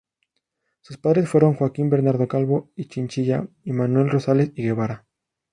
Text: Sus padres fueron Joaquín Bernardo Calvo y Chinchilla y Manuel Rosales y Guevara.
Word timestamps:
Sus 0.79 0.97
padres 0.97 1.29
fueron 1.29 1.53
Joaquín 1.53 1.91
Bernardo 1.91 2.27
Calvo 2.27 2.71
y 2.75 2.85
Chinchilla 2.85 3.47
y 3.63 3.71
Manuel 3.71 4.09
Rosales 4.09 4.51
y 4.55 4.63
Guevara. 4.63 5.05